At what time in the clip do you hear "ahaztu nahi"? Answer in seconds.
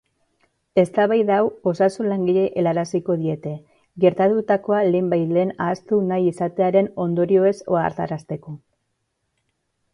5.69-6.29